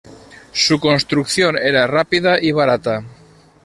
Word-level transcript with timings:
Su 0.51 0.79
construcción 0.79 1.59
era 1.59 1.85
rápida 1.85 2.41
y 2.41 2.51
barata. 2.51 3.03